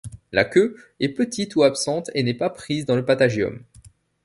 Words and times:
La 0.31 0.45
queue, 0.45 0.75
est 0.99 1.09
petite 1.09 1.55
ou 1.55 1.61
absente 1.61 2.09
et 2.15 2.23
n'est 2.23 2.33
pas 2.33 2.49
prise 2.49 2.87
dans 2.87 2.95
le 2.95 3.05
patagium. 3.05 3.61